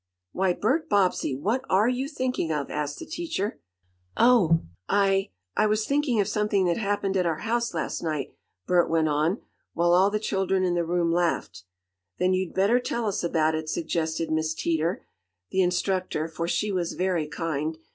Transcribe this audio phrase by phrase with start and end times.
[0.31, 1.35] "Why, Bert Bobbsey!
[1.35, 3.59] What ARE you thinking of?" asked the teacher.
[4.17, 8.33] "Oh, I I was thinking of something that happened at our house last night,"
[8.65, 9.41] Bert went on,
[9.75, 11.65] while all the children in the room laughed.
[12.17, 15.05] "Then you'd better tell us about it," suggested Miss Teeter,
[15.51, 17.77] the instructor, for she was very kind.